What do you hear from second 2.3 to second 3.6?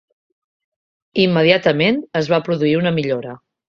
va produir una millora.